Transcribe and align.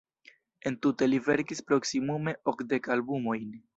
Entute 0.69 1.09
li 1.11 1.19
verkis 1.27 1.63
proksimume 1.69 2.35
okdek 2.53 2.91
albumojn. 2.97 3.47